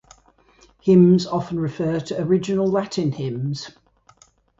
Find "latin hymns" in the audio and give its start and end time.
2.65-3.69